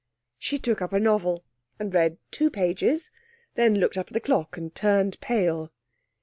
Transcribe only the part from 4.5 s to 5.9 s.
and turned pale.